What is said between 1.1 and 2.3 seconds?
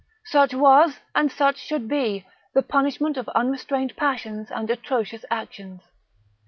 and such should be,